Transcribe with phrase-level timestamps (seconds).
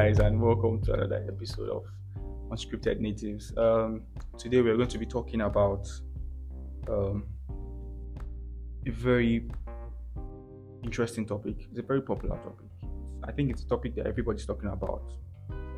[0.00, 1.84] guys, and welcome to another episode of
[2.50, 3.52] Unscripted Natives.
[3.58, 4.00] Um,
[4.38, 5.86] today, we're going to be talking about
[6.88, 7.26] um,
[8.86, 9.46] a very
[10.82, 11.66] interesting topic.
[11.68, 12.70] It's a very popular topic.
[13.24, 15.02] I think it's a topic that everybody's talking about.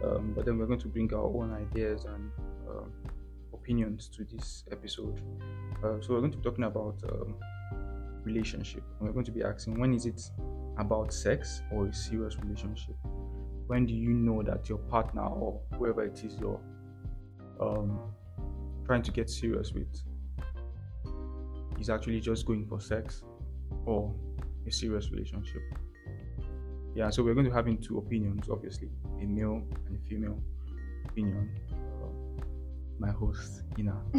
[0.05, 2.31] Um, but then we're going to bring our own ideas and
[2.71, 2.93] um,
[3.53, 5.21] opinions to this episode.
[5.83, 7.35] Uh, so we're going to be talking about um,
[8.23, 10.23] relationship, and we're going to be asking when is it
[10.79, 12.95] about sex or a serious relationship?
[13.67, 16.61] When do you know that your partner or whoever it is you're
[17.61, 17.99] um,
[18.85, 19.89] trying to get serious with
[21.81, 23.23] is actually just going for sex
[23.87, 24.15] or
[24.67, 25.63] a serious relationship?
[26.95, 30.39] Yeah, so we're going to have in two opinions, obviously, a male and a female
[31.09, 31.51] opinion.
[31.73, 32.37] Um,
[32.99, 33.93] my host, Ina.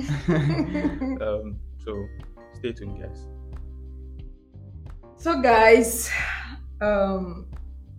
[1.22, 2.08] um, so
[2.54, 3.28] stay tuned, guys.
[5.18, 6.10] So, guys,
[6.82, 7.46] um,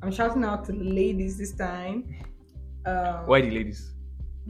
[0.05, 2.05] I'm shouting out to the ladies this time.
[2.85, 3.95] Um, Why the ladies?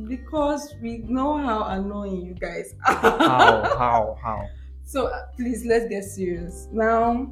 [0.08, 2.96] Because we know how annoying you guys are.
[2.96, 3.62] How?
[3.78, 4.19] How?
[4.20, 4.48] How?
[4.83, 6.66] So uh, please let's get serious.
[6.72, 7.30] Now,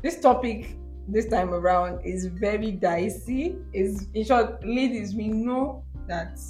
[0.00, 3.58] this topic this time around is very dicey.
[3.74, 6.40] Is in short, ladies, we know that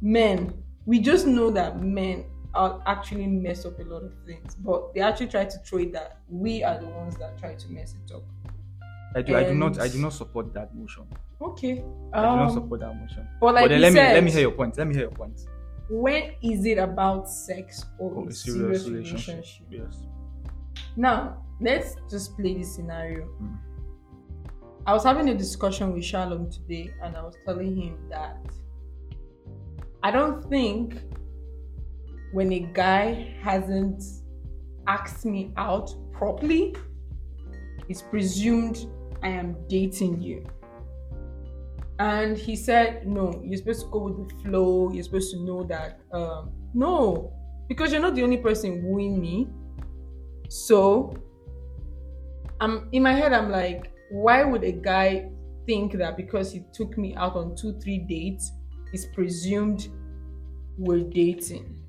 [0.00, 4.92] men, we just know that men are actually mess up a lot of things, but
[4.92, 7.94] they actually try to throw it that we are the ones that try to mess
[8.04, 8.24] it up.
[9.14, 9.34] I do.
[9.36, 9.80] And I do not.
[9.80, 11.04] I do not support that motion.
[11.40, 11.84] Okay.
[12.12, 13.26] I do not um, support that motion.
[13.40, 14.78] But like but let said, me let me hear your point.
[14.78, 15.40] Let me hear your point.
[15.90, 19.34] When is it about sex or, or a serious, serious relationship?
[19.34, 19.66] relationship?
[19.70, 20.06] Yes.
[20.96, 23.26] Now let's just play this scenario.
[23.26, 23.58] Mm.
[24.86, 28.44] I was having a discussion with Shalom today, and I was telling him that
[30.02, 31.00] I don't think
[32.32, 34.02] when a guy hasn't
[34.88, 36.74] asked me out properly,
[37.88, 38.86] it's presumed
[39.22, 40.44] I am dating you.
[41.98, 44.90] And he said, No, you're supposed to go with the flow.
[44.92, 46.00] You're supposed to know that.
[46.12, 47.32] Um, no,
[47.68, 49.48] because you're not the only person wooing me.
[50.48, 51.14] So,
[52.60, 55.30] I'm in my head, I'm like, why would a guy
[55.66, 58.52] think that because he took me out on two, three dates,
[58.92, 59.88] is presumed
[60.78, 61.82] we're dating?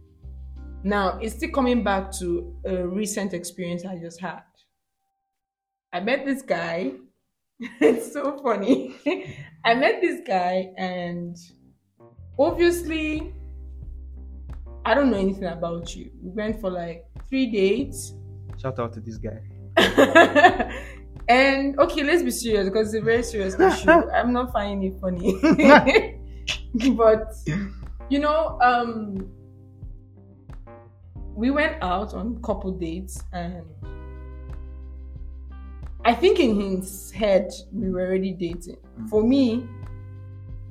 [0.84, 4.44] Now, it's still coming back to a recent experience I just had.
[5.94, 6.94] I met this guy.
[7.80, 8.96] it's so funny.
[9.66, 11.38] I met this guy, and
[12.38, 13.34] obviously,
[14.86, 16.12] I don't know anything about you.
[16.22, 18.14] We went for like three dates.
[18.58, 19.40] Shout out to this guy.
[21.28, 23.90] and okay, let's be serious because it's a very serious issue.
[23.90, 25.40] I'm not finding it funny.
[26.96, 27.34] but
[28.10, 29.30] you know, um
[31.36, 33.66] we went out on couple dates and
[36.06, 38.78] I think in his head we were already dating.
[39.00, 39.10] Mm.
[39.10, 39.66] For me,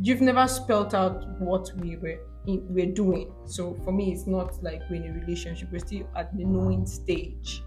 [0.00, 3.32] you've never spelt out what we were in, we're doing.
[3.46, 5.68] So for me, it's not like we're in a relationship.
[5.72, 7.62] We're still at the knowing stage.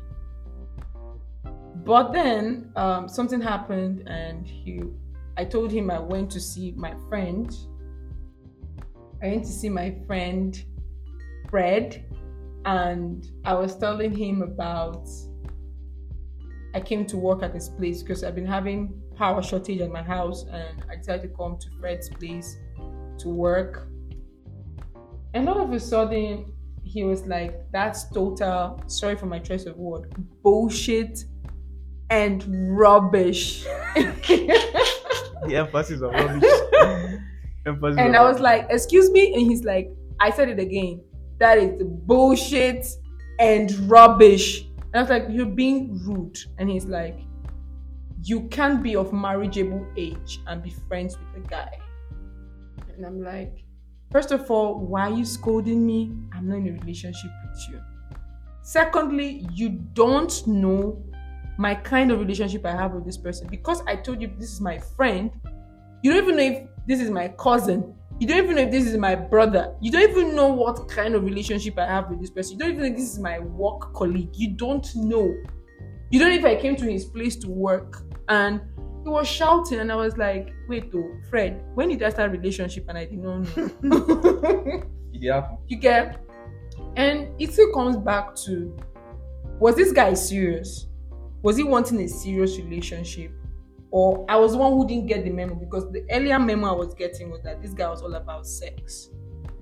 [1.84, 4.82] But then um, something happened, and he,
[5.38, 7.52] I told him I went to see my friend.
[9.24, 10.64] I went to see my friend
[11.50, 12.06] Fred,
[12.66, 15.08] and I was telling him about
[16.76, 20.04] I came to work at this place because I've been having power shortage at my
[20.04, 22.58] house and I decided to come to Fred's place
[23.20, 23.88] to work.
[25.34, 26.52] And all of a sudden,
[26.84, 31.24] he was like, That's total, sorry for my choice of word, bullshit
[32.10, 32.44] and
[32.78, 33.64] rubbish.
[33.96, 36.44] the emphasis of rubbish.
[37.66, 39.34] emphasis and I was like, Excuse me?
[39.34, 41.02] And he's like, I said it again.
[41.40, 42.86] That is bullshit
[43.40, 44.65] and rubbish.
[44.96, 46.40] And I was like, You're being rude.
[46.58, 47.20] And he's like,
[48.24, 51.78] You can't be of marriageable age and be friends with a guy.
[52.96, 53.66] And I'm like,
[54.10, 56.14] First of all, why are you scolding me?
[56.32, 57.82] I'm not in a relationship with you.
[58.62, 61.04] Secondly, you don't know
[61.58, 63.50] my kind of relationship I have with this person.
[63.50, 65.30] Because I told you this is my friend,
[66.04, 67.94] you don't even know if this is my cousin.
[68.20, 69.76] You don't even know if this is my brother.
[69.82, 72.54] You don't even know what kind of relationship I have with this person.
[72.54, 74.30] You don't even know if this is my work colleague.
[74.34, 75.36] You don't know.
[76.12, 78.62] You don't know if I came to his place to work and
[79.04, 82.86] he was shouting and I was like, wait though, Fred, when did I start relationship
[82.88, 84.84] and I did not know?
[85.12, 85.50] yeah.
[85.68, 86.26] You get
[86.96, 88.76] and it still comes back to
[89.60, 90.88] was this guy serious?
[91.42, 93.32] Was he wanting a serious relationship?
[93.96, 96.74] Or I was the one who didn't get the memo because the earlier memo I
[96.74, 99.08] was getting was that this guy was all about sex.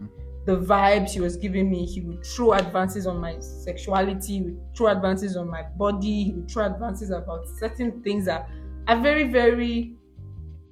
[0.02, 0.10] Mm.
[0.48, 4.60] The vibes he was giving me, he would throw advances on my sexuality, he would
[4.76, 8.50] throw advances on my body, he would throw advances about certain things that
[8.88, 9.98] are very, very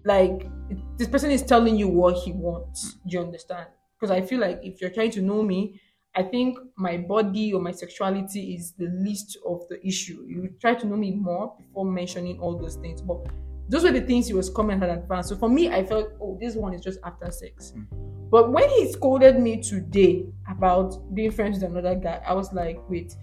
[0.06, 0.50] like
[0.98, 2.94] this person is telling you what he wants.
[3.08, 3.68] Do you understand?
[4.00, 5.80] Because I feel like if you're trying to know me,
[6.16, 10.26] I think my body or my sexuality is the least of the issue.
[10.28, 13.04] You try to know me more before mentioning all those things.
[13.04, 13.28] But
[13.72, 15.30] those were the things he was coming at advance.
[15.30, 17.72] So for me, I felt, oh, this one is just after sex.
[17.74, 18.30] Mm.
[18.30, 22.82] But when he scolded me today about being friends with another guy, I was like,
[22.90, 23.16] wait,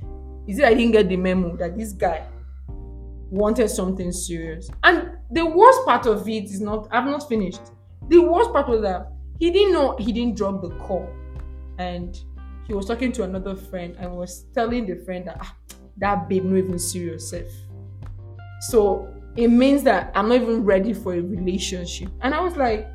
[0.46, 2.26] is it I didn't get the memo that this guy
[2.66, 4.70] wanted something serious?
[4.84, 7.60] And the worst part of it is not, I've not finished.
[8.08, 11.06] The worst part was that he didn't know he didn't drop the call.
[11.78, 12.18] And
[12.66, 15.54] he was talking to another friend and was telling the friend that ah,
[15.98, 17.52] that babe not even serious self.
[18.70, 22.11] So it means that I'm not even ready for a relationship.
[22.23, 22.88] And I was like,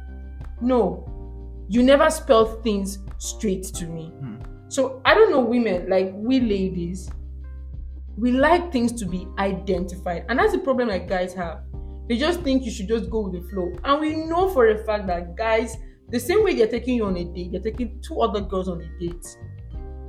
[0.59, 1.07] no,
[1.69, 4.09] you never spell things straight to me.
[4.19, 4.35] Hmm.
[4.67, 7.09] So I don't know women, like we ladies,
[8.17, 10.25] we like things to be identified.
[10.27, 11.61] And that's the problem that guys have.
[12.09, 13.71] They just think you should just go with the flow.
[13.85, 15.77] And we know for a fact that guys,
[16.09, 18.81] the same way they're taking you on a date, they're taking two other girls on
[18.81, 19.25] a date.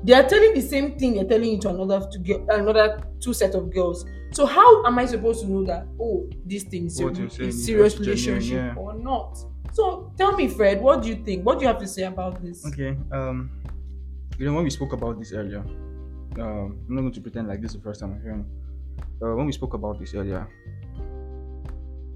[0.05, 3.33] They are telling the same thing they're telling you to another to get another two
[3.33, 4.05] set of girls.
[4.33, 7.65] So how am I supposed to know that oh this thing is What a is
[7.65, 8.75] serious genuine, relationship yeah.
[8.77, 9.39] or not?
[9.73, 11.45] So tell me, Fred, what do you think?
[11.47, 12.67] What do you have to say about this?
[12.67, 12.97] Okay.
[13.13, 13.51] Um,
[14.39, 15.65] you know when we spoke about this earlier,
[16.39, 18.47] um, I'm not going to pretend like this is the first time I'm hearing.
[19.23, 20.47] Uh, when we spoke about this earlier,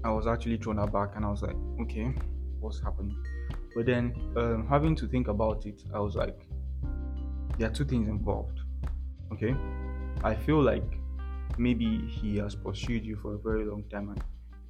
[0.03, 2.13] I was actually thrown aback, and I was like, okay,
[2.59, 3.17] what's happening?
[3.75, 6.45] But then, um, having to think about it, I was like,
[7.59, 8.61] there are two things involved.
[9.33, 9.53] Okay,
[10.23, 10.97] I feel like
[11.57, 14.23] maybe he has pursued you for a very long time and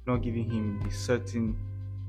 [0.06, 1.56] not giving him the certain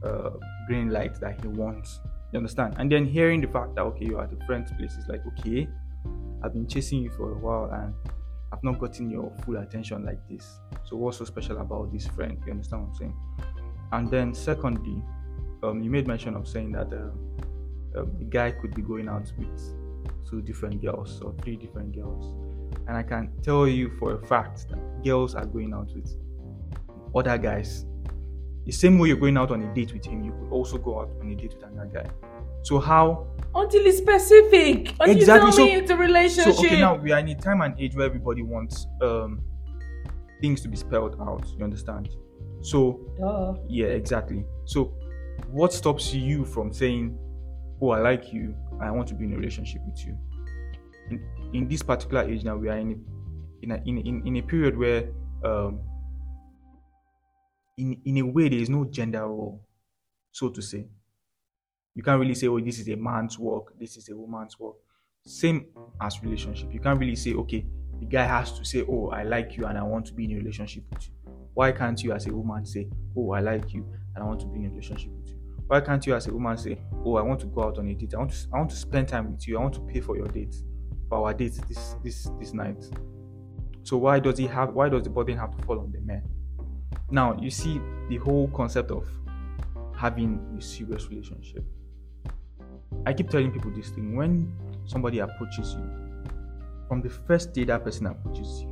[0.03, 0.31] uh,
[0.67, 1.99] green light that he wants.
[2.33, 2.75] You understand?
[2.79, 5.67] And then hearing the fact that okay, you're at a friend's place, is like okay,
[6.43, 7.93] I've been chasing you for a while and
[8.51, 10.59] I've not gotten your full attention like this.
[10.85, 12.41] So what's so special about this friend?
[12.45, 13.15] You understand what I'm saying?
[13.91, 15.01] And then secondly,
[15.63, 19.31] um, you made mention of saying that uh, um, the guy could be going out
[19.37, 19.75] with
[20.29, 22.33] two different girls or three different girls,
[22.87, 26.15] and I can tell you for a fact that girls are going out with
[27.15, 27.85] other guys.
[28.65, 30.99] The same way you're going out on a date with him, you could also go
[31.01, 32.09] out on a date with another guy.
[32.63, 34.91] So how Until it's specific.
[34.99, 36.53] Until Exactly, you tell so- me it's a relationship.
[36.53, 39.41] So okay, now we are in a time and age where everybody wants um
[40.41, 41.45] things to be spelled out.
[41.57, 42.09] You understand?
[42.61, 43.55] So Duh.
[43.67, 44.45] yeah, exactly.
[44.65, 44.93] So
[45.49, 47.17] what stops you from saying,
[47.81, 48.55] "Oh, I like you.
[48.81, 50.17] I want to be in a relationship with you"?
[51.09, 54.37] In, in this particular age now, we are in a, in, a, in, in in
[54.37, 55.11] a period where
[55.43, 55.81] um
[57.77, 59.65] in in a way there is no gender role,
[60.31, 60.87] so to say.
[61.93, 63.77] You can't really say, "Oh, this is a man's work.
[63.77, 64.75] This is a woman's work."
[65.25, 65.67] Same
[65.99, 66.73] as relationship.
[66.73, 67.65] You can't really say, "Okay,
[67.99, 70.31] the guy has to say, "Oh, I like you and I want to be in
[70.31, 71.13] a relationship with you."
[71.53, 73.83] Why can't you, as a woman, say, "Oh, I like you
[74.15, 75.40] and I want to be in a relationship with you"?
[75.71, 77.93] Why can't you, as a woman, say, "Oh, I want to go out on a
[77.93, 78.13] date.
[78.13, 79.57] I want to, I want to spend time with you.
[79.57, 80.53] I want to pay for your date,
[81.07, 82.83] for our date this this this night."
[83.83, 84.73] So why does he have?
[84.73, 86.23] Why does the burden have to fall on the man?
[87.09, 87.79] Now you see
[88.09, 89.07] the whole concept of
[89.95, 91.63] having a serious relationship.
[93.05, 94.51] I keep telling people this thing when
[94.83, 95.89] somebody approaches you,
[96.89, 98.70] from the first day that person approaches you,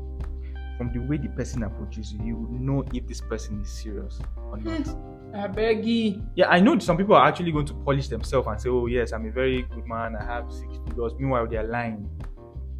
[0.79, 4.57] from the way the person approaches you, you know if this person is serious or
[4.57, 4.87] not.
[4.87, 5.35] Hmm.
[5.35, 6.23] I beg you.
[6.35, 9.11] Yeah, I know some people are actually going to polish themselves and say, "Oh yes,
[9.11, 10.15] I'm a very good man.
[10.15, 12.09] I have six figures." Meanwhile, they're lying.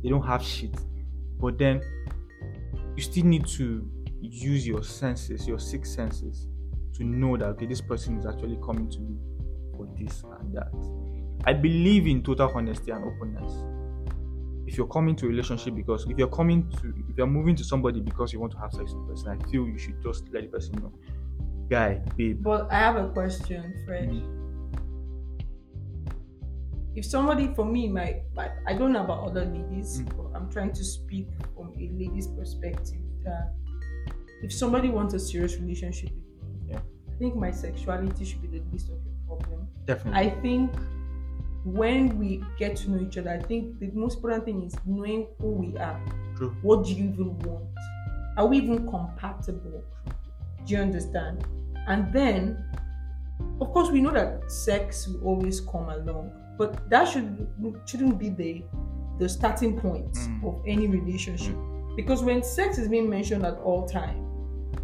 [0.01, 0.73] They don't have shit.
[1.41, 1.81] But then,
[2.95, 3.85] you still need to
[4.21, 6.47] use your senses, your six senses,
[6.93, 9.17] to know that okay, this person is actually coming to me
[9.75, 10.71] for this and that.
[11.45, 13.61] I believe in total honesty and openness.
[14.69, 17.63] If you're coming to a relationship because if you're coming to if you're moving to
[17.63, 20.21] somebody because you want to have sex with the person, I feel you should just
[20.31, 20.91] let the person know.
[21.69, 24.09] Guy, babe, But I have a question, Fred.
[24.09, 24.25] Mm.
[26.95, 30.17] If somebody, for me, my, my I don't know about other ladies, Mm.
[30.17, 33.01] but I'm trying to speak from a lady's perspective.
[33.23, 33.53] That
[34.43, 36.25] if somebody wants a serious relationship with
[36.63, 36.81] me, Yeah.
[37.09, 39.67] I think my sexuality should be the least of your problem.
[39.85, 40.19] definitely.
[40.19, 40.71] I think
[41.65, 45.27] when we get to know each other, I think the most important thing is knowing
[45.39, 45.99] who we are.
[46.35, 46.55] True.
[46.61, 47.65] What do you even want?
[48.37, 49.83] Are we even compatible?
[50.65, 51.45] Do you understand?
[51.87, 52.63] And then,
[53.59, 57.47] of course, we know that sex will always come along, but that should
[57.85, 58.63] shouldn't be the
[59.19, 60.45] the starting point Mm.
[60.47, 61.55] of any relationship.
[61.97, 64.25] Because when sex is being mentioned at all time,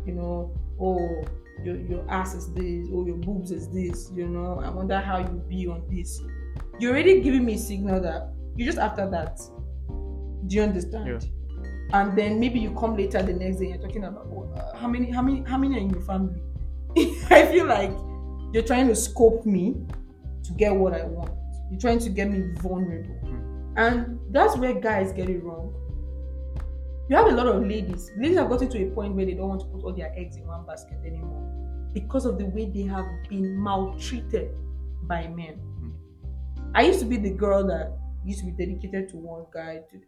[0.05, 1.23] you know, oh
[1.63, 5.19] your your ass is this, or your boobs is this, you know, I wonder how
[5.19, 6.21] you be on this.
[6.79, 9.39] You're already giving me a signal that you're just after that.
[10.47, 11.07] Do you understand?
[11.07, 11.29] Yeah.
[11.93, 14.87] And then maybe you come later the next day, you're talking about oh, uh, how
[14.87, 16.41] many, how many, how many are in your family.
[17.29, 17.91] I feel like
[18.53, 19.75] You're trying to scope me
[20.43, 21.31] to get what I want.
[21.69, 23.19] You're trying to get me vulnerable.
[23.75, 25.73] And that's where guys get it wrong.
[27.09, 28.11] You have a lot of ladies.
[28.17, 30.37] Ladies have gotten to a point where they don't want to put all their eggs
[30.37, 31.51] in one basket anymore
[31.93, 34.55] because of the way they have been maltreated
[35.03, 35.59] by men.
[36.75, 39.79] I used to be the girl that used to be dedicated to one guy.
[39.91, 40.01] To,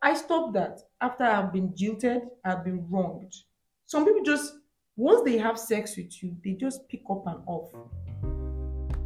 [0.00, 3.34] I stopped that after I've been jilted, I've been wronged.
[3.84, 4.54] Some people just
[4.96, 7.70] once they have sex with you, they just pick up and off.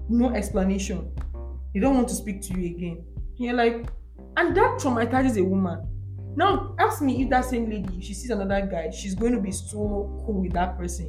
[0.08, 1.10] No explanation.
[1.74, 3.04] They don't want to speak to you again.
[3.36, 3.88] You're like,
[4.36, 5.88] and that traumatizes a woman.
[6.36, 9.40] Now, ask me if that same lady, if she sees another guy, she's going to
[9.40, 9.76] be so
[10.24, 11.06] cool with that person.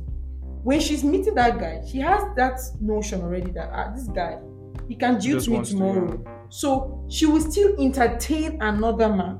[0.63, 4.39] When she's meeting that guy, she has that notion already that ah, this guy,
[4.87, 6.17] he can jilt me tomorrow.
[6.17, 9.39] To, So she will still entertain another man.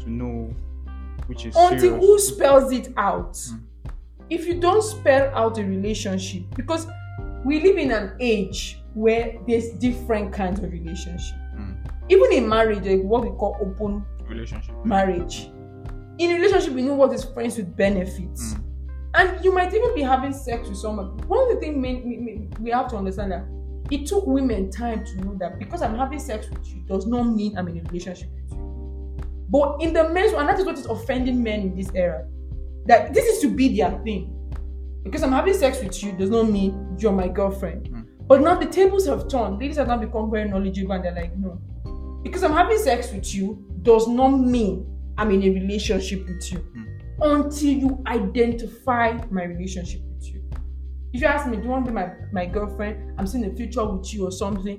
[0.00, 0.54] To know
[1.26, 2.04] which is until serious.
[2.04, 3.34] who spells it out.
[3.34, 3.60] Mm.
[4.30, 6.86] If you don't spell out a relationship, because
[7.44, 11.36] we live in an age where there's different kinds of relationship.
[11.56, 11.76] Mm.
[12.08, 15.50] Even in marriage, like what we call open relationship marriage.
[16.18, 18.54] In relationship, we know what is friends with benefits.
[18.54, 18.62] Mm.
[19.14, 21.16] And you might even be having sex with someone.
[21.28, 23.44] One of the things we have to understand that
[23.90, 27.24] it took women time to know that because I'm having sex with you does not
[27.24, 29.16] mean I'm in a relationship with you.
[29.48, 32.26] But in the men's and that is what is offending men in this era.
[32.86, 34.32] That this is to be their thing.
[35.04, 37.88] Because I'm having sex with you does not mean you're my girlfriend.
[37.88, 38.06] Mm.
[38.26, 39.60] But now the tables have turned.
[39.60, 41.60] Ladies have now become very knowledgeable and they're like, no.
[42.24, 44.84] Because I'm having sex with you does not mean
[45.16, 46.58] I'm in a relationship with you.
[46.58, 46.86] Mm.
[47.20, 50.00] Until you identify my relationship.
[51.16, 53.18] If you ask me, do you want to be my, my girlfriend?
[53.18, 54.78] I'm seeing a future with you or something.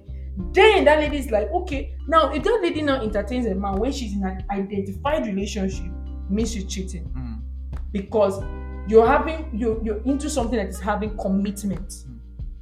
[0.54, 1.96] Then that lady is like, okay.
[2.08, 5.92] Now, if that lady now entertains a man when she's in an identified relationship,
[6.30, 7.06] means she's cheating.
[7.18, 7.42] Mm.
[7.92, 8.44] Because
[8.88, 11.90] you're having you're, you're into something that is having commitment.
[11.90, 12.20] Mm.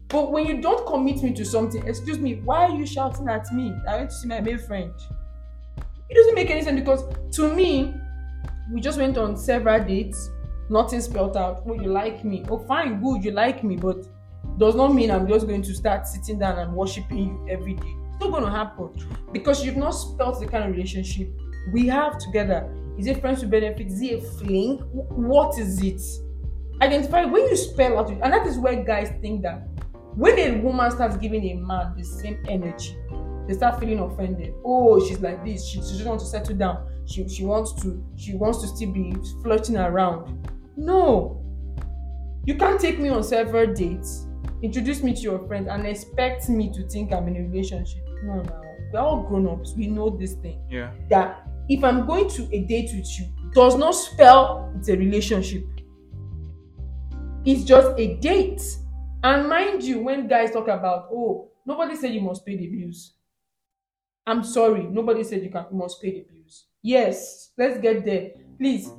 [0.08, 3.52] But when you don't commit me to something, excuse me, why are you shouting at
[3.52, 3.74] me?
[3.90, 4.94] I went to see my male friend.
[6.10, 7.04] It doesn't make any sense because
[7.36, 7.94] to me,
[8.72, 10.30] we just went on several dates,
[10.70, 11.64] nothing spelled out.
[11.68, 12.46] Oh, you like me.
[12.50, 14.06] Oh, fine, good, you like me, but
[14.58, 17.96] does not mean I'm just going to start sitting down and worshiping you every day.
[18.12, 18.92] It's not going to happen
[19.32, 21.30] because you've not spelled the kind of relationship
[21.74, 22.74] we have together.
[22.98, 23.96] Is it friends with benefits?
[23.96, 24.78] Is it a fling?
[24.92, 26.02] What is it?
[26.82, 29.68] Identify when you spell out, and that is where guys think that
[30.16, 32.96] when a woman starts giving a man the same energy
[33.48, 36.88] they start feeling offended oh she's like this she, she just wants to settle down
[37.06, 41.42] she, she wants to she wants to still be flirting around no.
[42.46, 44.26] You can't take me on several dates
[44.66, 48.04] introduce me to your friends and expect me to think i'm in a relationship.
[48.24, 48.62] No no.
[48.92, 50.62] We're all grown-ups we know this thing.
[50.70, 50.92] Yeah.
[51.10, 55.64] That if i'm going to a date with you does not spell it's a relationship.
[57.46, 58.62] It's just a date.
[59.24, 63.14] And mind you when guys talk about oh nobody said you must pay the bills.
[64.28, 66.66] I'm sorry, nobody said you can you must pay the bills.
[66.82, 68.32] Yes, let's get there.
[68.58, 68.90] Please.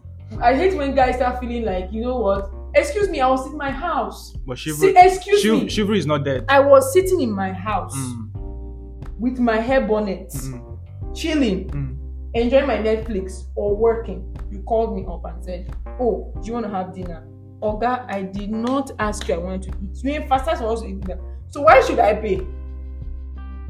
[0.40, 2.50] I hate when guys start feeling like, you know what?
[2.75, 4.35] Excuse me, I was in my house.
[4.47, 5.68] But chivalry, See, excuse chiv- me.
[5.68, 6.45] chivalry is not dead.
[6.49, 10.78] I was sitting in my house Mm, with my hair bonnet, mm,
[11.14, 11.97] chilling, mm.
[12.35, 14.37] enjoying my Netflix or working.
[14.50, 17.26] You called me up and said, Oh, do you want to have dinner?
[17.62, 20.04] Oga, I did not ask you I wanted to eat.
[20.04, 21.21] You emphasized for us to eat dinner.
[21.49, 22.47] So why should I pay?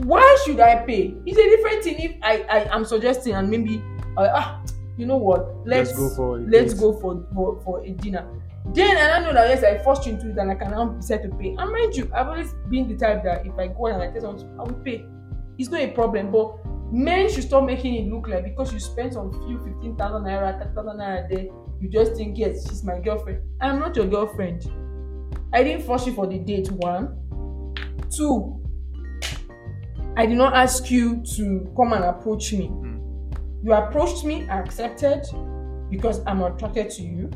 [0.01, 3.83] why should i pay it's a different thing if i i am suggesting and maybe
[4.19, 4.63] uh, ah
[4.97, 5.67] you know what?
[5.67, 6.81] Let's Let's go for a let's date.
[6.81, 8.27] go for, for for a dinner.
[8.75, 11.23] Then i know that yes i forced you into it and i can now decide
[11.23, 11.51] to pay.
[11.51, 14.37] And mind you i've always been the type that if i go and i tell
[14.37, 15.05] someone i will pay.
[15.59, 16.59] It's not a problem but
[16.93, 20.59] men should stop making it look like because you spend some few fifteen thousand naira
[20.59, 21.47] thirty thousand naira there
[21.81, 23.41] you just think yes she's my girlfriend.
[23.61, 24.69] I'm not your girlfriend.
[25.53, 27.17] I didn't force you for the date one.
[28.11, 28.61] Two
[30.17, 32.69] I did not ask you to come and approach me.
[32.69, 32.96] Mm.
[33.67, 35.25] You approached me, I accepted
[35.91, 37.33] because I'm attracted to you.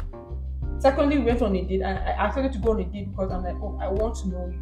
[0.78, 3.32] Secondly, we went on a date and I accepted to go on a date because
[3.32, 4.60] I'm like, oh, I want to know you.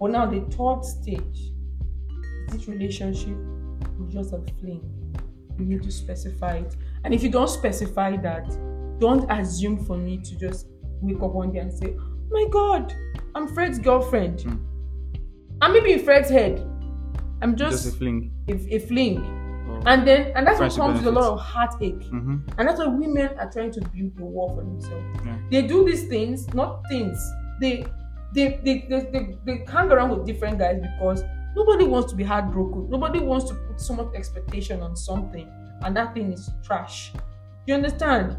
[0.00, 1.52] But now the third stage,
[2.48, 3.36] this relationship
[4.04, 4.82] is just a fling.
[5.56, 6.74] You need to specify it.
[7.04, 8.48] And if you don't specify that,
[8.98, 10.66] don't assume for me to just
[11.00, 12.92] wake up one day and say, oh my God,
[13.36, 14.40] I'm Fred's girlfriend.
[14.40, 15.72] Mm.
[15.72, 16.58] Maybe in Fred's head,
[17.40, 18.32] I'm Just just a fling.
[18.48, 19.41] a, a fling.
[19.84, 21.98] And then and that's what comes with a lot of heartache.
[22.00, 22.36] Mm-hmm.
[22.58, 25.04] And that's why women are trying to build the wall for themselves.
[25.24, 25.38] Yeah.
[25.50, 27.18] They do these things, not things.
[27.60, 27.84] They
[28.34, 31.24] they they, they, they, they hang around with different guys because
[31.56, 32.88] nobody wants to be heartbroken.
[32.90, 35.50] Nobody wants to put so much expectation on something,
[35.82, 37.12] and that thing is trash.
[37.66, 38.36] You understand?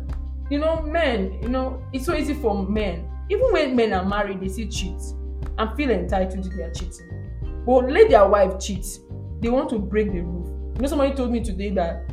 [0.49, 3.09] You know, men, you know, it's so easy for men.
[3.29, 5.13] Even when men are married, they see cheats.
[5.57, 7.31] and feel entitled to their cheating.
[7.65, 8.85] But let their wife cheat,
[9.39, 10.49] they want to break the roof.
[10.75, 12.03] You know, somebody told me today that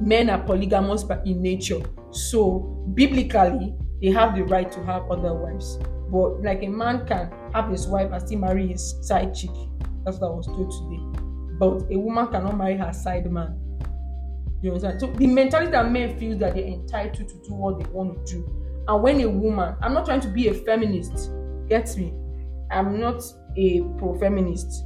[0.00, 1.80] men are polygamous in nature.
[2.10, 2.60] So
[2.94, 5.78] biblically, they have the right to have other wives.
[6.10, 9.50] But like a man can have his wife and still marry his side chick.
[10.04, 11.22] That's what I was told today.
[11.58, 13.58] But a woman cannot marry her side man.
[14.62, 15.00] You understand?
[15.00, 18.34] So the mentality that men feel that they're entitled to do what they want to
[18.34, 18.84] do.
[18.88, 21.30] And when a woman, I'm not trying to be a feminist,
[21.68, 22.14] get me.
[22.70, 23.22] I'm not
[23.56, 24.84] a pro-feminist.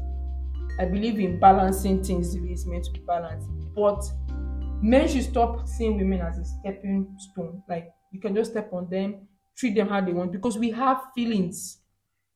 [0.79, 3.49] I believe in balancing things the way it's meant to be balanced.
[3.75, 4.03] But
[4.83, 7.63] men should stop seeing women as a stepping stone.
[7.69, 11.03] Like you can just step on them, treat them how they want because we have
[11.15, 11.79] feelings.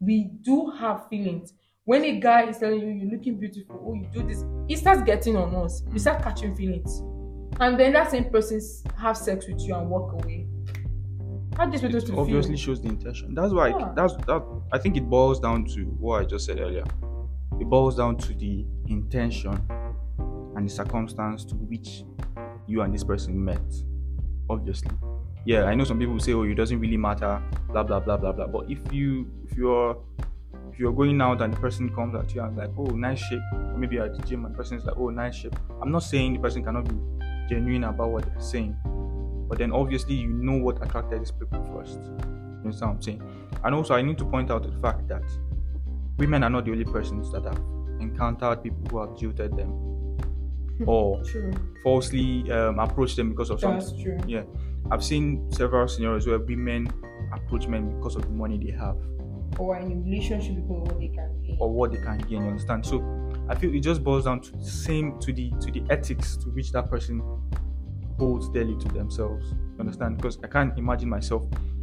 [0.01, 1.55] We do have feelings.
[1.85, 5.03] When a guy is telling you you're looking beautiful, oh you do this, he starts
[5.03, 5.83] getting on us.
[5.93, 7.01] We start catching feelings.
[7.59, 8.61] And then that same person
[8.99, 10.47] have sex with you and walk away.
[11.57, 12.57] How this obviously feel?
[12.57, 13.35] shows the intention.
[13.35, 13.93] That's why Yeah.
[13.97, 16.85] that's that I think it boils down to what I just said earlier.
[17.61, 19.61] It boils down to the intention
[20.57, 22.05] and the circumstance to which
[22.67, 23.61] you and this person met.
[24.49, 24.91] Obviously.
[25.45, 28.33] Yeah, I know some people say, Oh, it doesn't really matter, blah blah blah blah
[28.33, 28.47] blah.
[28.47, 29.97] But if you if you're
[30.73, 33.41] if you're going out and the person comes at you and like, oh, nice shape,
[33.53, 35.57] or maybe at the gym and the person is like, oh, nice shape.
[35.81, 36.95] I'm not saying the person cannot be
[37.49, 38.77] genuine about what they're saying,
[39.49, 41.99] but then obviously you know what attracted these people first.
[42.01, 43.23] You understand what I'm saying?
[43.65, 45.23] And also, I need to point out the fact that
[46.19, 47.61] women are not the only persons that have
[48.01, 49.71] encountered people who have jilted them
[50.87, 51.53] or True.
[51.83, 54.03] falsely um, approached them because of something.
[54.03, 54.19] True.
[54.27, 54.43] Yeah,
[54.91, 56.89] I've seen several scenarios where women
[57.33, 58.97] approach men because of the money they have
[59.59, 61.57] Or in a relationship because what they can gain.
[61.61, 62.43] or what they can gain.
[62.43, 62.85] You understand?
[62.85, 63.03] So
[63.49, 66.51] I feel it just boils down to the same to the to the ethics to
[66.51, 67.23] which that person
[68.19, 69.47] holds dearly to themselves.
[69.53, 70.17] You understand?
[70.19, 71.43] Because I can't imagine myself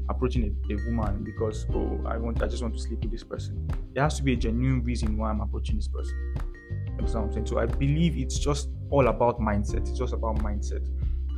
[0.09, 3.23] approaching a, a woman because oh I want I just want to sleep with this
[3.23, 3.67] person.
[3.93, 6.15] There has to be a genuine reason why I'm approaching this person.
[6.35, 7.47] You what I'm saying?
[7.47, 9.81] So I believe it's just all about mindset.
[9.89, 10.87] It's just about mindset.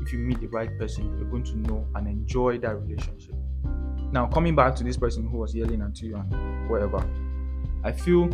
[0.02, 3.36] If you meet the right person, you're going to know and enjoy that relationship.
[4.12, 7.06] Now coming back to this person who was yelling at you and whatever,
[7.84, 8.30] I feel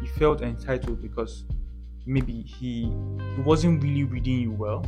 [0.00, 1.44] he felt entitled because
[2.06, 2.82] maybe he
[3.36, 4.84] he wasn't really reading you well.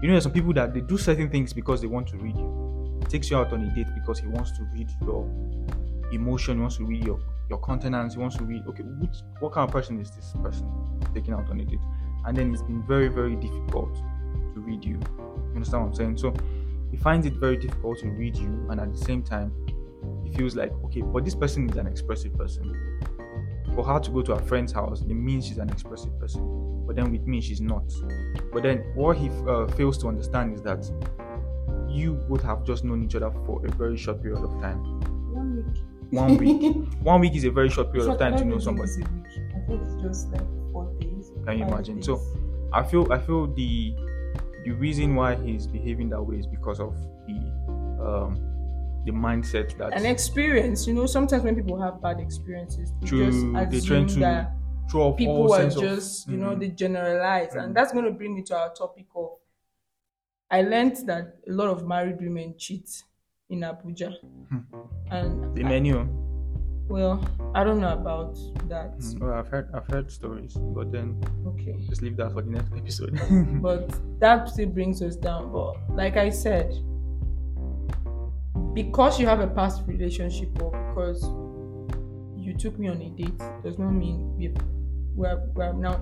[0.00, 2.36] You know, there's some people that they do certain things because they want to read
[2.36, 2.62] you.
[3.08, 5.24] Takes you out on a date because he wants to read your
[6.12, 9.52] emotion, he wants to read your your countenance, he wants to read okay, which, what
[9.52, 10.66] kind of person is this person
[11.14, 11.80] taking out on a date?
[12.24, 14.94] And then it's been very, very difficult to read you.
[14.94, 16.18] You understand what I'm saying?
[16.18, 16.34] So
[16.90, 19.52] he finds it very difficult to read you, and at the same time,
[20.24, 22.74] he feels like okay, but this person is an expressive person
[23.74, 26.84] for her to go to her friend's house, it means she's an expressive person.
[26.86, 27.84] But then with me, she's not.
[28.52, 30.90] But then what he uh, fails to understand is that
[31.92, 34.78] you would have just known each other for a very short period of time.
[35.32, 35.76] One week.
[36.10, 36.76] One week.
[37.02, 38.90] One week is a very short period So of time to know somebody.
[38.90, 39.26] it's a week.
[39.56, 41.30] I think it's just like four days.
[41.46, 41.96] Can you imagine?
[41.96, 42.06] days.
[42.06, 42.20] So
[42.72, 43.94] I feel I feel the
[44.64, 46.94] the reason why he's behaving that way is because of
[47.26, 47.38] the
[48.04, 48.48] um
[49.04, 53.26] the mindset that an experience, you know, sometimes when people have bad experiences, they True,
[53.26, 54.52] just they assume try to that
[54.90, 56.60] throw people all are sense of- just, you know, Mhm.
[56.60, 57.52] they generalize.
[57.54, 57.64] Mhm.
[57.64, 59.30] And that's going to bring me to our topic of
[60.52, 63.02] I learned that a lot of married women cheat
[63.50, 64.12] in Abuja.
[64.50, 64.58] Hmm.
[65.10, 66.06] And the I- menu.
[66.88, 68.34] well, I don't know about
[68.68, 68.98] that.
[68.98, 71.76] Mm, Well, I've heard I've heard stories, but then Okay.
[71.88, 73.18] just leave that for the next episode.
[73.62, 73.88] but
[74.20, 75.50] that still brings us down.
[75.52, 76.68] But like I said,
[78.74, 81.22] because you have a past relationship or because
[82.36, 84.56] you took me on a date does not mean we've,
[85.14, 85.96] we're, we're now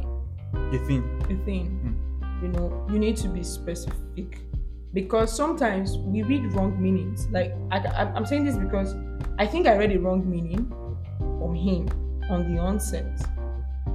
[0.73, 1.05] you think?
[1.31, 1.97] a thing.
[2.43, 4.39] You know, you need to be specific
[4.93, 7.29] because sometimes we read wrong meanings.
[7.31, 7.79] Like I,
[8.15, 8.95] I'm saying this because
[9.39, 10.69] I think I read a wrong meaning
[11.19, 11.89] from him
[12.31, 13.21] on the onset.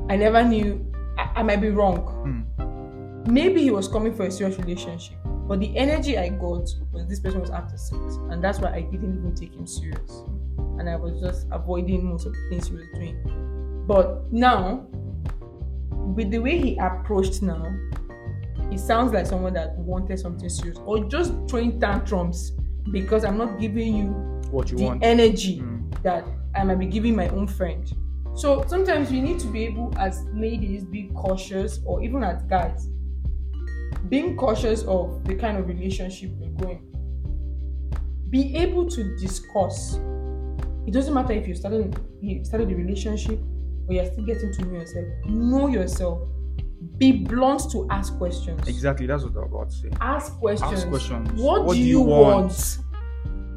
[0.09, 0.85] I never knew.
[1.17, 3.31] I, I might be wrong Hmm.
[3.31, 5.15] maybe he was coming for a serious relationship
[5.47, 8.81] but the energy i got was this person was after sex and that's why i
[8.81, 10.23] didn't even take him serious
[10.77, 13.15] and i was just avoiding most of the things he was doing
[13.87, 14.85] but now
[16.15, 17.63] with the way he approached now
[18.71, 22.51] it sounds like someone that wanted something serious or just throwing tantrums
[22.91, 24.07] because i'm not giving you
[24.51, 25.03] What you the want?
[25.03, 26.01] energy Mm.
[26.03, 26.23] that
[26.55, 27.85] I might be giving my own friend.
[28.33, 32.87] So sometimes we need to be able, as ladies, be cautious, or even as guys,
[34.07, 36.81] being cautious of the kind of relationship we're going.
[38.29, 39.95] Be able to discuss.
[40.87, 43.39] It doesn't matter if you started you started a relationship
[43.87, 45.05] or you're still getting to know yourself.
[45.25, 46.19] Know yourself.
[46.97, 48.67] Be blunt to ask questions.
[48.67, 49.89] Exactly, that's what I was about to say.
[50.01, 50.73] Ask questions.
[50.73, 51.41] Ask questions.
[51.41, 52.79] What, do, you want?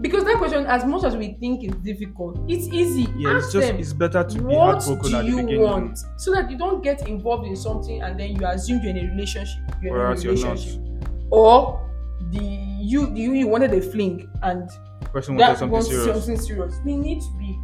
[0.00, 3.08] because that question, as much as we think is difficult, it's easy.
[3.16, 5.36] Yeah, Ask it's just them, it's better to be what heartbroken do at the you
[5.36, 5.62] beginning.
[5.62, 5.98] want?
[6.16, 9.10] So that you don't get involved in something and then you assume you're in a
[9.10, 9.56] relationship.
[9.82, 10.52] You're Whereas in a you're not.
[10.56, 10.82] relationship.
[11.30, 11.90] Or
[12.30, 12.38] the
[12.80, 14.68] you the you wanted a fling and
[15.00, 16.24] The person wanted something wants serious.
[16.24, 16.74] something serious.
[16.84, 17.58] We need to be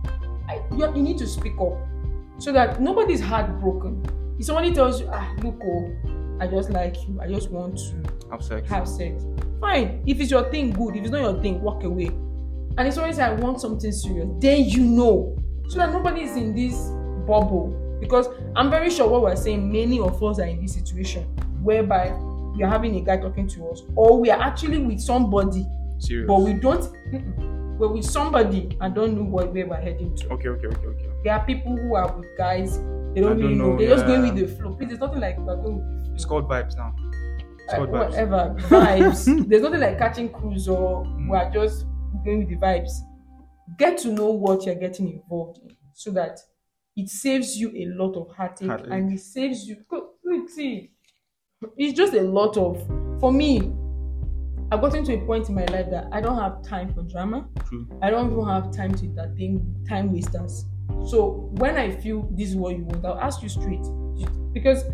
[0.48, 1.74] I, you, you need to speak up
[2.38, 4.04] so that nobody's heartbroken.
[4.38, 5.92] If somebody tells you, ah, look, oh,
[6.40, 8.68] I just like you, I just want to Have sex.
[8.68, 9.24] have sex.
[9.60, 10.02] Fine.
[10.06, 10.96] If it's your thing, good.
[10.96, 12.06] If it's not your thing, walk away.
[12.76, 15.36] And if somebody say I want something serious, then you know.
[15.68, 16.74] So that nobody is in this
[17.26, 17.80] bubble.
[18.00, 21.22] Because I'm very sure what we're saying, many of us are in this situation
[21.62, 22.12] whereby
[22.54, 25.64] we are having a guy talking to us, or we are actually with somebody,
[25.98, 26.26] Serious.
[26.26, 26.92] but we don't
[27.78, 30.28] we're with somebody and don't know what where we're heading to.
[30.30, 31.06] Okay, okay, okay, okay.
[31.24, 32.76] There are people who are with guys,
[33.14, 34.74] they don't I really don't know, know, they're just going with the flow.
[34.74, 36.14] Please, it's nothing like we're going with the flow.
[36.14, 36.94] It's called vibes now.
[37.66, 38.08] It's called vibes.
[38.10, 39.48] whatever vibes.
[39.48, 41.28] There's nothing like catching cruise or Mm.
[41.30, 41.86] we're just
[42.24, 42.90] going with the vibes.
[43.78, 46.38] Get to know what you're getting involved in so that
[46.96, 48.88] it saves you a lot of heartache, Heartache.
[48.92, 49.76] and it saves you.
[49.90, 50.90] Look, see,
[51.76, 52.86] it's just a lot of.
[53.20, 53.72] For me,
[54.70, 57.48] I've gotten to a point in my life that I don't have time for drama.
[57.68, 57.88] True.
[58.02, 60.66] I don't even have time to entertain time wasters.
[61.06, 63.84] So when I feel this is what you want, I'll ask you straight.
[64.52, 64.84] Because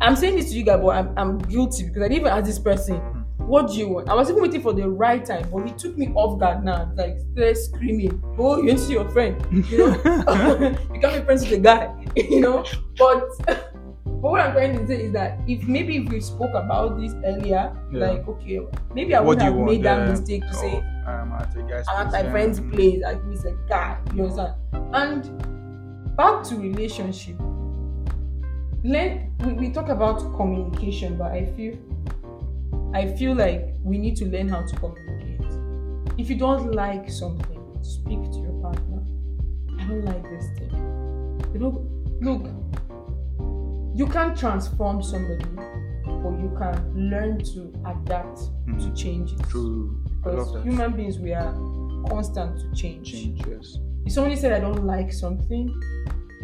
[0.00, 2.44] I'm saying this to you guys, but I'm, I'm guilty because I didn't even ask
[2.46, 3.20] this person, hmm.
[3.46, 4.08] what do you want?
[4.08, 6.90] I was even waiting for the right time, but he took me off guard now.
[6.96, 9.36] Like started screaming, Oh, you want to see your friend?
[9.70, 9.86] You know?
[10.94, 12.64] you can't be friends with a guy, you know?
[12.98, 13.24] But
[14.24, 17.12] but what I'm trying to say is that if maybe if we spoke about this
[17.26, 17.98] earlier, Yeah.
[18.08, 18.58] like okay,
[18.94, 19.70] maybe I What would do you have want?
[19.70, 20.10] made that Yeah.
[20.10, 23.02] mistake to Oh, say I'm at a guy's I'm at my friend's place.
[23.06, 23.98] I miss a guy.
[24.14, 24.54] You understand?
[24.94, 27.36] And back to relationship.
[28.84, 29.32] Learn.
[29.40, 31.76] We, we talk about communication, but I feel,
[32.94, 35.40] I feel like we need to learn how to communicate.
[36.18, 39.02] If you don't like something, speak to your partner.
[39.80, 40.70] I don't like this thing.
[41.54, 41.86] Know,
[42.20, 42.46] look.
[43.96, 45.44] You can't transform somebody,
[46.04, 48.82] but you can learn to adapt Mm.
[48.82, 49.96] to changes True.
[50.22, 51.52] Because human beings we are
[52.08, 53.12] constant to change.
[53.12, 53.78] Change, yes.
[54.06, 55.68] If somebody said I don't like something,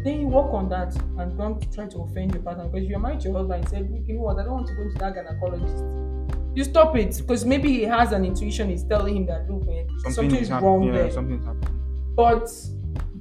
[0.04, 2.64] then you work on that and don't try to offend your partner.
[2.64, 4.52] Because if you're married to your husband and said, "Look, you know what, I don't
[4.52, 6.56] want to go to that gynecologist.
[6.56, 9.86] You stop it because maybe he has an intuition, he's telling him that look, man,
[10.10, 11.10] something, is hap- wrong yeah, there.
[11.10, 12.12] Something's happening.
[12.16, 12.50] But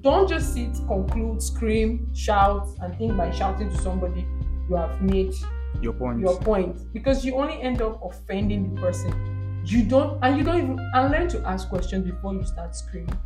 [0.01, 4.25] don't just sit, conclude, scream, shout, and think by shouting to somebody
[4.69, 5.33] you have made
[5.81, 6.19] Your point.
[6.19, 10.57] your point because you only end up offending the person you don't and you don't
[10.57, 13.17] even and learn to ask questions before you start screaming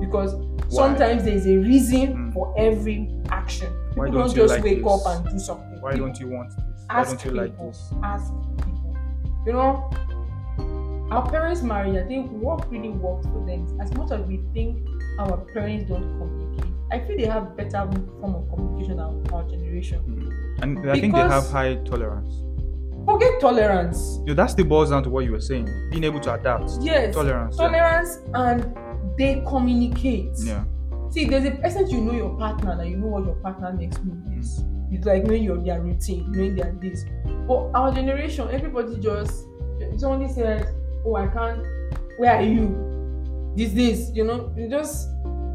[0.00, 0.34] because
[0.68, 2.32] sometimes there is a reason Mm.
[2.34, 5.06] for every action people Why don't, don't you just like wake this?
[5.06, 6.84] up and do something Why don't you want this?
[6.88, 7.66] Why ask don't you like people.
[7.68, 7.92] this?
[8.02, 8.32] ask
[8.64, 8.96] people
[9.46, 9.90] you know
[11.10, 14.76] our parents marriage i think what really worked for them as much as we think
[15.20, 17.88] our parents don't communicate i feel they have better
[18.20, 20.62] form of communication than our generation Mm.
[20.62, 22.34] And I think they have high tolerance.
[23.04, 25.66] forget tolerance Yo, that still boils down to what you were saying.
[25.90, 26.70] Being able to adapt.
[26.80, 27.56] yes Tolerance.
[27.58, 27.68] yeah.
[27.68, 28.74] tolerance and
[29.18, 30.32] they communicate.
[30.38, 30.64] Yeah.
[31.10, 34.04] See, there's a essence you know your partner that you know what your partner next
[34.04, 34.38] move mm.
[34.40, 34.62] is.
[34.90, 37.04] It's like knowing your their routine, knowing their this.
[37.46, 39.44] But our generation, everybody just
[39.96, 40.74] somebody said,
[41.04, 41.64] Oh, I can't
[42.18, 43.54] where are you?
[43.56, 45.08] This this, you know, you just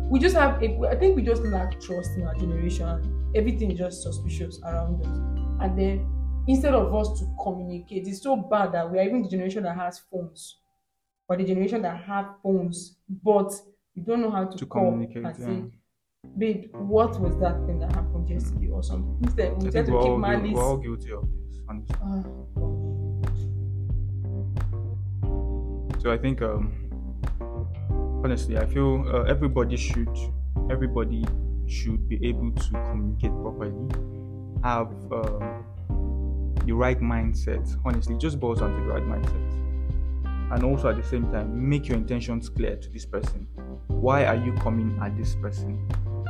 [0.09, 3.79] we just have a, I think we just lack trust in our generation everything is
[3.79, 5.17] just suspicious around us.
[5.61, 9.29] And then instead of us to communicate, it's so bad that we are even the
[9.29, 10.57] generation that has phones
[11.31, 13.53] or the generation that have phones, but
[13.95, 15.45] you don't know how to, To call communicate, and yeah.
[15.45, 15.63] say,
[16.37, 19.17] babe, what was that thing that happened yesterday or something?
[19.23, 20.51] Instead, we try to keep malice.
[20.53, 21.61] we're all guilty of this.
[22.01, 22.23] Ah,
[25.99, 26.73] So I think, um,
[28.25, 30.09] honestly, I feel uh, everybody should,
[30.69, 31.23] everybody
[31.65, 33.87] should be able to communicate properly,
[34.65, 35.63] have um,
[36.65, 37.73] the right mindset.
[37.85, 39.60] Honestly, it just boils down to the right mindset,
[40.51, 43.47] and also at the same time, make your intentions clear to this person.
[43.87, 45.87] Why are you coming at this person?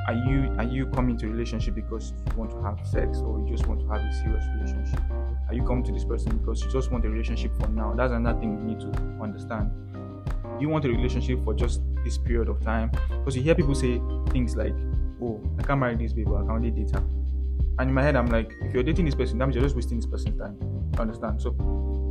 [0.08, 3.40] Are you are you coming to a relationship because you want to have sex or
[3.40, 5.00] you just want to have a serious relationship?
[5.48, 7.94] Are you coming to this person because you just want a relationship for now?
[7.94, 8.88] That's another thing you need to
[9.22, 9.72] understand.
[10.60, 14.02] You want a relationship for just this period of time because you hear people say
[14.30, 14.76] things like,
[15.22, 17.04] "Oh, I can't marry this baby, I can only date her."
[17.80, 19.76] And in my head, I'm like, if you're dating this person, that means you're just
[19.76, 20.58] wasting this person's time.
[20.62, 21.42] You understand?
[21.42, 21.56] So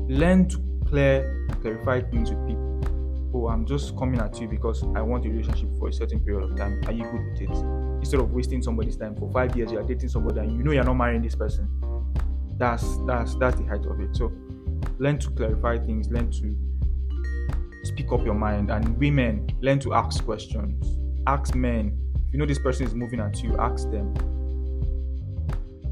[0.08, 2.66] learn to clear clarify things with people.
[3.32, 6.50] Oh, I'm just coming at you because I want a relationship for a certain period
[6.50, 6.82] of time.
[6.86, 7.64] Are you good with it?
[8.00, 10.84] Instead of wasting somebody's time for five years, you're dating somebody and you know you're
[10.84, 11.68] not marrying this person.
[12.58, 14.16] That's that's that's the height of it.
[14.16, 14.32] So
[14.98, 16.56] learn to clarify things, learn to
[17.84, 18.70] speak up your mind.
[18.70, 20.98] And women, learn to ask questions.
[21.26, 21.96] Ask men.
[22.26, 24.12] If you know this person is moving at you, ask them,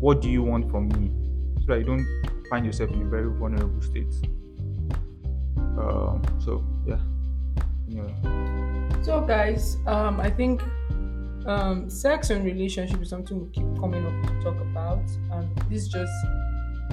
[0.00, 1.12] What do you want from me?
[1.60, 2.06] So that you don't
[2.50, 4.12] find yourself in a very vulnerable state.
[5.78, 6.98] Um, so, yeah.
[7.90, 8.14] Anyway.
[9.02, 10.62] So, guys, um, I think
[11.46, 15.02] um, sex and relationship is something we keep coming up to talk about.
[15.32, 16.12] And this is just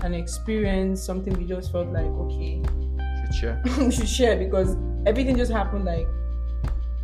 [0.04, 2.62] an experience, something we just felt like, okay,
[3.22, 3.62] Should share.
[3.80, 6.08] we should share because everything just happened like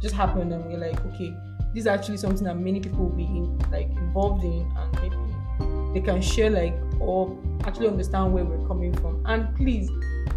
[0.02, 1.34] just happened and we're like okay
[1.74, 5.94] this is actually something that many people will be in, like involved in and maybe
[5.94, 9.90] they can share like or actually understand where we're coming from and please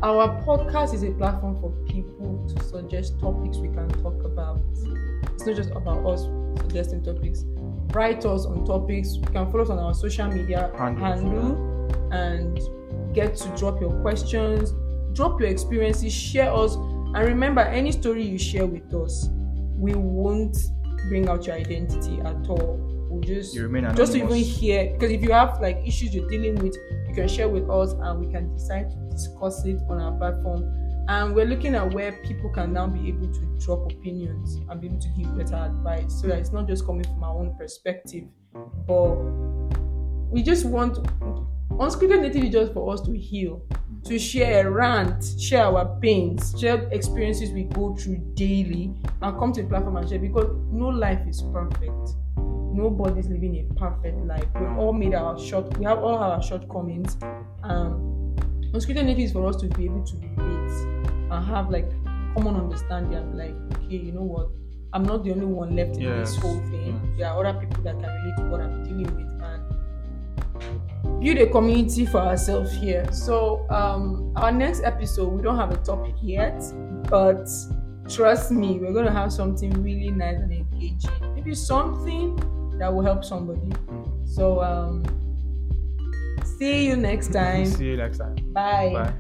[0.03, 4.61] our podcast is a platform for people to suggest topics we can talk about.
[5.35, 6.23] It's not just about us
[6.63, 7.45] suggesting topics.
[7.93, 9.15] Write us on topics.
[9.15, 12.61] You can follow us on our social media handle and
[13.15, 14.73] get to drop your questions
[15.15, 16.75] drop your experiences share us.
[16.75, 19.29] And remember any story you share with us
[19.77, 20.57] we won't
[21.09, 22.84] bring out your identity at all
[23.15, 24.57] we'll just You remain just to even anonymous.
[24.59, 26.77] hear because if you have like issues you're dealing with
[27.09, 30.81] you can share with us and we can decide to discuss it on our platform.
[31.07, 34.87] And we're looking at where people can now be able to drop opinions and be
[34.87, 36.21] able to give better advice.
[36.21, 38.25] So that it's not just coming from our own perspective
[38.87, 39.15] but
[40.31, 40.97] we just want
[41.73, 43.63] unscripted native is just for us to heal
[44.05, 49.53] to share a rant share our pains share experiences we go through daily and come
[49.53, 52.11] to the platform and share because no life is perfect
[52.75, 57.17] nobody's living a perfect life we all made our short we have all our shortcomings
[57.63, 58.37] um
[58.73, 60.71] unscripted is for us to be able to relate
[61.31, 61.91] and have like
[62.35, 64.49] common understanding and like okay you know what
[64.93, 67.19] i'm not the only one left in this whole thing yes.
[67.19, 69.75] there are other people that can relate to what i'm dealing with and
[71.21, 73.11] build a community for ourselves here.
[73.13, 76.63] So um our next episode we don't have a topic yet,
[77.09, 77.49] but
[78.09, 81.35] trust me, we're gonna have something really nice and engaging.
[81.35, 82.39] Maybe something
[82.85, 83.73] that will help somebody.
[84.27, 85.03] So um
[86.59, 87.65] see you next time.
[87.65, 88.37] See you next time.
[88.53, 88.93] Bye.
[88.93, 89.15] Bye.